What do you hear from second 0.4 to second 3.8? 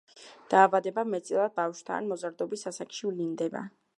დაავადება მეტწილად ბავშვთა ან მოზარდობის ასაკში ვლინდება.